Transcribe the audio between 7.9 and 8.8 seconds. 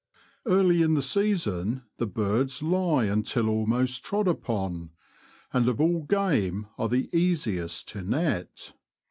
net.